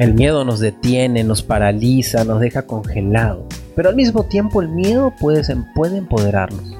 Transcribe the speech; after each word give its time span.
El 0.00 0.14
miedo 0.14 0.46
nos 0.46 0.60
detiene, 0.60 1.24
nos 1.24 1.42
paraliza, 1.42 2.24
nos 2.24 2.40
deja 2.40 2.62
congelado. 2.62 3.44
Pero 3.76 3.90
al 3.90 3.96
mismo 3.96 4.24
tiempo 4.24 4.62
el 4.62 4.70
miedo 4.70 5.12
puede, 5.20 5.42
puede 5.74 5.98
empoderarnos. 5.98 6.74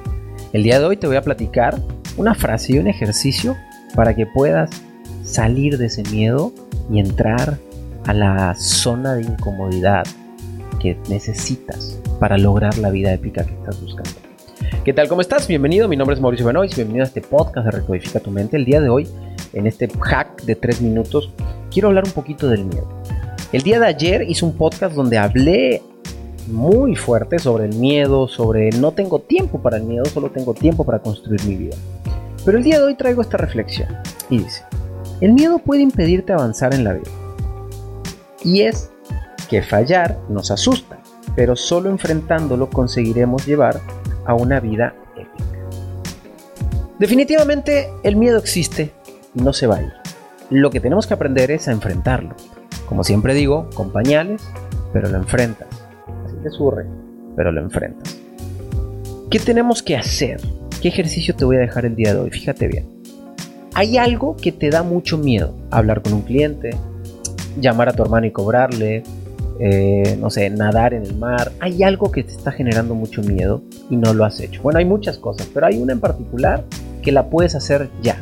El 0.53 0.63
día 0.63 0.79
de 0.79 0.85
hoy 0.85 0.97
te 0.97 1.05
voy 1.05 1.17
a 1.17 1.21
platicar 1.21 1.79
una 2.17 2.33
frase 2.33 2.73
y 2.73 2.79
un 2.79 2.87
ejercicio 2.87 3.55
para 3.93 4.15
que 4.15 4.25
puedas 4.25 4.71
salir 5.23 5.77
de 5.77 5.85
ese 5.85 6.01
miedo 6.09 6.51
y 6.91 6.99
entrar 6.99 7.59
a 8.07 8.13
la 8.13 8.55
zona 8.55 9.13
de 9.13 9.21
incomodidad 9.21 10.03
que 10.79 10.97
necesitas 11.07 11.99
para 12.19 12.39
lograr 12.39 12.79
la 12.79 12.89
vida 12.89 13.13
épica 13.13 13.45
que 13.45 13.53
estás 13.53 13.79
buscando. 13.79 14.09
¿Qué 14.83 14.93
tal? 14.93 15.07
¿Cómo 15.07 15.21
estás? 15.21 15.47
Bienvenido, 15.47 15.87
mi 15.87 15.95
nombre 15.95 16.15
es 16.15 16.21
Mauricio 16.21 16.47
Benoist, 16.47 16.75
bienvenido 16.75 17.03
a 17.03 17.07
este 17.07 17.21
podcast 17.21 17.65
de 17.65 17.71
Recodifica 17.71 18.19
tu 18.19 18.31
Mente. 18.31 18.57
El 18.57 18.65
día 18.65 18.81
de 18.81 18.89
hoy, 18.89 19.07
en 19.53 19.67
este 19.67 19.87
hack 19.87 20.41
de 20.41 20.55
3 20.55 20.81
minutos, 20.81 21.31
quiero 21.69 21.89
hablar 21.89 22.05
un 22.05 22.13
poquito 22.13 22.47
del 22.47 22.65
miedo. 22.65 23.00
El 23.51 23.63
día 23.63 23.81
de 23.81 23.85
ayer 23.85 24.21
hice 24.29 24.45
un 24.45 24.53
podcast 24.53 24.95
donde 24.95 25.17
hablé 25.17 25.81
muy 26.47 26.95
fuerte 26.95 27.37
sobre 27.37 27.65
el 27.65 27.75
miedo, 27.75 28.29
sobre 28.29 28.69
no 28.69 28.93
tengo 28.93 29.19
tiempo 29.19 29.61
para 29.61 29.75
el 29.75 29.83
miedo, 29.83 30.05
solo 30.05 30.31
tengo 30.31 30.53
tiempo 30.53 30.85
para 30.85 30.99
construir 30.99 31.43
mi 31.43 31.57
vida. 31.57 31.75
Pero 32.45 32.57
el 32.57 32.63
día 32.63 32.79
de 32.79 32.85
hoy 32.85 32.95
traigo 32.95 33.21
esta 33.21 33.35
reflexión 33.35 33.89
y 34.29 34.37
dice, 34.37 34.63
el 35.19 35.33
miedo 35.33 35.59
puede 35.59 35.81
impedirte 35.81 36.31
avanzar 36.31 36.73
en 36.73 36.85
la 36.85 36.93
vida. 36.93 37.11
Y 38.41 38.61
es 38.61 38.89
que 39.49 39.61
fallar 39.61 40.17
nos 40.29 40.49
asusta, 40.49 40.99
pero 41.35 41.57
solo 41.57 41.89
enfrentándolo 41.89 42.69
conseguiremos 42.69 43.45
llevar 43.45 43.81
a 44.25 44.33
una 44.33 44.61
vida 44.61 44.95
épica. 45.17 45.49
Definitivamente 46.99 47.89
el 48.03 48.15
miedo 48.15 48.37
existe 48.37 48.93
y 49.35 49.41
no 49.41 49.51
se 49.51 49.67
va 49.67 49.75
a 49.75 49.81
ir. 49.81 49.93
Lo 50.49 50.69
que 50.69 50.79
tenemos 50.79 51.05
que 51.05 51.15
aprender 51.15 51.51
es 51.51 51.67
a 51.67 51.73
enfrentarlo. 51.73 52.33
Como 52.91 53.05
siempre 53.05 53.33
digo, 53.33 53.69
con 53.73 53.89
pañales, 53.89 54.43
pero 54.91 55.07
lo 55.07 55.15
enfrentas. 55.15 55.69
Así 56.25 56.35
te 56.43 56.49
surre, 56.49 56.85
pero 57.37 57.49
lo 57.49 57.61
enfrentas. 57.61 58.19
¿Qué 59.29 59.39
tenemos 59.39 59.81
que 59.81 59.95
hacer? 59.95 60.41
¿Qué 60.81 60.89
ejercicio 60.89 61.33
te 61.33 61.45
voy 61.45 61.55
a 61.55 61.59
dejar 61.59 61.85
el 61.85 61.95
día 61.95 62.13
de 62.13 62.19
hoy? 62.19 62.31
Fíjate 62.31 62.67
bien. 62.67 62.85
Hay 63.75 63.97
algo 63.97 64.35
que 64.35 64.51
te 64.51 64.69
da 64.69 64.83
mucho 64.83 65.17
miedo. 65.17 65.55
Hablar 65.69 66.01
con 66.01 66.11
un 66.11 66.23
cliente, 66.23 66.71
llamar 67.57 67.87
a 67.87 67.93
tu 67.93 68.03
hermano 68.03 68.27
y 68.27 68.31
cobrarle, 68.31 69.03
eh, 69.61 70.17
no 70.19 70.29
sé, 70.29 70.49
nadar 70.49 70.93
en 70.93 71.03
el 71.03 71.15
mar. 71.15 71.53
Hay 71.61 71.83
algo 71.83 72.11
que 72.11 72.25
te 72.25 72.33
está 72.33 72.51
generando 72.51 72.93
mucho 72.93 73.23
miedo 73.23 73.61
y 73.89 73.95
no 73.95 74.13
lo 74.13 74.25
has 74.25 74.41
hecho. 74.41 74.61
Bueno, 74.63 74.79
hay 74.79 74.85
muchas 74.85 75.17
cosas, 75.17 75.49
pero 75.53 75.65
hay 75.65 75.77
una 75.81 75.93
en 75.93 76.01
particular 76.01 76.65
que 77.01 77.13
la 77.13 77.29
puedes 77.29 77.55
hacer 77.55 77.89
ya. 78.03 78.20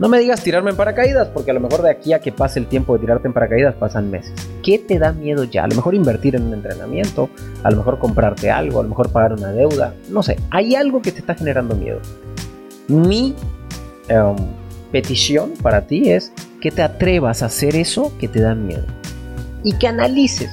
No 0.00 0.08
me 0.08 0.18
digas 0.18 0.42
tirarme 0.42 0.70
en 0.70 0.78
paracaídas, 0.78 1.28
porque 1.28 1.50
a 1.50 1.54
lo 1.54 1.60
mejor 1.60 1.82
de 1.82 1.90
aquí 1.90 2.14
a 2.14 2.20
que 2.20 2.32
pase 2.32 2.58
el 2.58 2.66
tiempo 2.66 2.94
de 2.94 3.00
tirarte 3.00 3.28
en 3.28 3.34
paracaídas 3.34 3.74
pasan 3.74 4.10
meses. 4.10 4.32
¿Qué 4.62 4.78
te 4.78 4.98
da 4.98 5.12
miedo 5.12 5.44
ya? 5.44 5.64
A 5.64 5.68
lo 5.68 5.76
mejor 5.76 5.94
invertir 5.94 6.36
en 6.36 6.44
un 6.44 6.54
entrenamiento, 6.54 7.28
a 7.62 7.70
lo 7.70 7.76
mejor 7.76 7.98
comprarte 7.98 8.50
algo, 8.50 8.80
a 8.80 8.82
lo 8.82 8.88
mejor 8.88 9.12
pagar 9.12 9.34
una 9.34 9.52
deuda, 9.52 9.92
no 10.08 10.22
sé, 10.22 10.38
hay 10.50 10.74
algo 10.74 11.02
que 11.02 11.12
te 11.12 11.18
está 11.18 11.34
generando 11.34 11.76
miedo. 11.76 12.00
Mi 12.88 13.34
em, 14.08 14.36
petición 14.90 15.52
para 15.62 15.86
ti 15.86 16.10
es 16.10 16.32
que 16.62 16.70
te 16.70 16.80
atrevas 16.80 17.42
a 17.42 17.46
hacer 17.46 17.76
eso 17.76 18.10
que 18.18 18.26
te 18.26 18.40
da 18.40 18.54
miedo 18.54 18.86
y 19.62 19.74
que 19.74 19.86
analices 19.86 20.50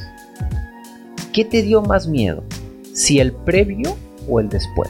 qué 1.31 1.45
te 1.45 1.61
dio 1.61 1.81
más 1.81 2.09
miedo, 2.09 2.43
si 2.93 3.21
el 3.21 3.31
previo 3.31 3.95
o 4.27 4.41
el 4.41 4.49
después. 4.49 4.89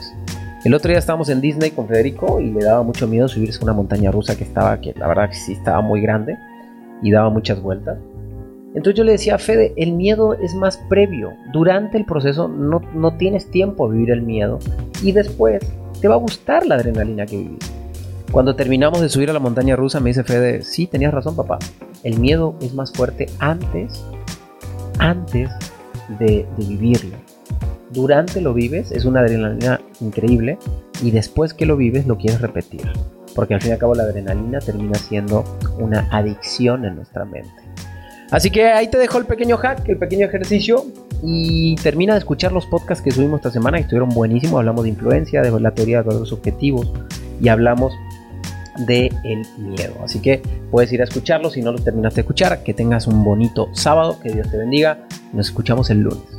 El 0.67 0.73
otro 0.73 0.89
día 0.89 0.99
estábamos 0.99 1.29
en 1.29 1.39
Disney 1.39 1.71
con 1.71 1.87
Federico 1.87 2.41
y 2.41 2.51
le 2.51 2.65
daba 2.65 2.83
mucho 2.83 3.07
miedo 3.07 3.29
subirse 3.29 3.57
a 3.61 3.63
una 3.63 3.71
montaña 3.71 4.11
rusa 4.11 4.35
que 4.35 4.43
estaba, 4.43 4.81
que 4.81 4.93
la 4.97 5.07
verdad 5.07 5.29
sí 5.31 5.53
estaba 5.53 5.79
muy 5.79 6.01
grande 6.01 6.35
y 7.01 7.09
daba 7.09 7.29
muchas 7.29 7.61
vueltas. 7.61 7.97
Entonces 8.75 8.95
yo 8.95 9.05
le 9.05 9.13
decía 9.13 9.35
a 9.35 9.37
Fede, 9.37 9.71
el 9.77 9.93
miedo 9.93 10.33
es 10.33 10.53
más 10.55 10.75
previo. 10.89 11.31
Durante 11.53 11.97
el 11.97 12.03
proceso 12.03 12.49
no, 12.49 12.81
no 12.93 13.15
tienes 13.15 13.49
tiempo 13.49 13.85
a 13.85 13.89
vivir 13.89 14.11
el 14.11 14.23
miedo 14.23 14.59
y 15.01 15.13
después 15.13 15.63
te 16.01 16.09
va 16.09 16.15
a 16.15 16.17
gustar 16.17 16.65
la 16.65 16.75
adrenalina 16.75 17.25
que 17.25 17.37
vivís. 17.37 17.71
Cuando 18.29 18.57
terminamos 18.57 18.99
de 18.99 19.07
subir 19.07 19.29
a 19.29 19.33
la 19.33 19.39
montaña 19.39 19.77
rusa 19.77 20.01
me 20.01 20.09
dice 20.09 20.25
Fede, 20.25 20.63
sí, 20.63 20.85
tenías 20.85 21.13
razón 21.13 21.37
papá. 21.37 21.59
El 22.03 22.19
miedo 22.19 22.55
es 22.59 22.73
más 22.73 22.91
fuerte 22.91 23.27
antes, 23.39 24.03
antes 24.99 25.49
de, 26.19 26.45
de 26.57 26.65
vivirlo 26.67 27.15
durante 27.91 28.41
lo 28.41 28.53
vives 28.53 28.91
es 28.91 29.05
una 29.05 29.21
adrenalina 29.21 29.79
increíble 30.01 30.57
y 31.01 31.11
después 31.11 31.53
que 31.53 31.65
lo 31.65 31.77
vives 31.77 32.05
lo 32.05 32.17
quieres 32.17 32.41
repetir. 32.41 32.81
Porque 33.35 33.53
al 33.53 33.61
fin 33.61 33.69
y 33.69 33.73
al 33.73 33.79
cabo 33.79 33.95
la 33.95 34.03
adrenalina 34.03 34.59
termina 34.59 34.95
siendo 34.95 35.43
una 35.79 36.07
adicción 36.11 36.85
en 36.85 36.95
nuestra 36.95 37.23
mente. 37.25 37.49
Así 38.31 38.51
que 38.51 38.65
ahí 38.65 38.89
te 38.89 38.97
dejo 38.97 39.19
el 39.19 39.25
pequeño 39.25 39.57
hack, 39.57 39.87
el 39.87 39.97
pequeño 39.97 40.25
ejercicio 40.25 40.85
y 41.23 41.75
termina 41.77 42.13
de 42.13 42.19
escuchar 42.19 42.51
los 42.51 42.65
podcasts 42.65 43.03
que 43.03 43.11
subimos 43.11 43.39
esta 43.39 43.51
semana 43.51 43.77
que 43.77 43.83
estuvieron 43.83 44.09
buenísimos. 44.09 44.59
Hablamos 44.59 44.83
de 44.83 44.89
influencia, 44.89 45.41
de 45.41 45.59
la 45.59 45.71
teoría 45.71 46.03
de 46.03 46.13
los 46.13 46.33
objetivos 46.33 46.91
y 47.39 47.47
hablamos 47.47 47.93
de 48.85 49.11
el 49.23 49.45
miedo. 49.57 49.95
Así 50.03 50.19
que 50.19 50.41
puedes 50.71 50.91
ir 50.91 51.01
a 51.01 51.05
escucharlos 51.05 51.53
si 51.53 51.61
no 51.61 51.71
los 51.71 51.83
terminaste 51.83 52.17
de 52.17 52.21
escuchar. 52.21 52.63
Que 52.63 52.73
tengas 52.73 53.07
un 53.07 53.23
bonito 53.23 53.69
sábado, 53.73 54.19
que 54.21 54.29
Dios 54.29 54.49
te 54.51 54.57
bendiga. 54.57 55.07
Nos 55.31 55.47
escuchamos 55.47 55.89
el 55.89 56.01
lunes. 56.01 56.36